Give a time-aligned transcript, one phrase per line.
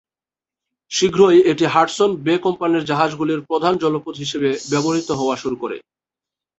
[0.91, 5.77] শীঘ্রই এটি Hudson Bay কোম্পানির জাহাজগুলির প্রধান জলপথ হিসেবে ব্যবহৃত হওয়া শুরু করে।